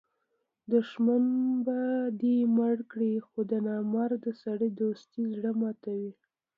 [0.71, 1.23] دوښمن
[1.65, 1.79] به
[2.19, 6.11] دي مړ کي؛ خو د نامرده سړي دوستي زړه ماتوي.